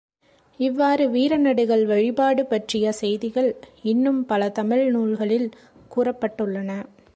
இவ்வாறு 0.59 1.09
வீர 1.09 1.37
நடுகல் 1.37 1.85
வழிபாடு 1.85 2.45
பற்றிய 2.45 2.91
செய்திகள் 2.91 3.49
இன்னும் 3.83 4.25
பல 4.25 4.49
தமிழ் 4.49 4.91
நூல்களில் 4.91 5.49
கூறப்பட்டுள்ளன. 5.95 6.71